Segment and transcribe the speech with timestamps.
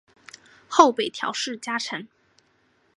[0.67, 2.07] 后北条氏家臣。